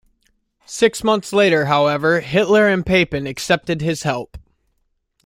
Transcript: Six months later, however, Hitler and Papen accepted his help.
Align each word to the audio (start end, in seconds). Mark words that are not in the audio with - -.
Six 0.65 1.03
months 1.03 1.31
later, 1.31 1.65
however, 1.65 2.21
Hitler 2.21 2.67
and 2.67 2.83
Papen 2.83 3.27
accepted 3.27 3.81
his 3.81 4.01
help. 4.01 4.35